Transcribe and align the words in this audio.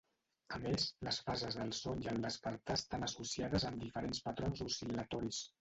A 0.55 0.59
més, 0.61 0.85
les 1.07 1.19
fases 1.27 1.57
del 1.59 1.75
son 1.81 2.01
i 2.05 2.09
el 2.13 2.19
despertar 2.25 2.79
estan 2.81 3.09
associades 3.11 3.69
amb 3.71 3.81
diferents 3.87 4.27
patrons 4.31 4.69
oscil·latoris. 4.71 5.49